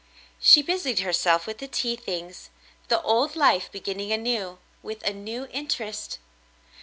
[0.39, 2.49] She busied herself with the tea things—
[2.87, 6.17] the old life beginning anew— with a new interest.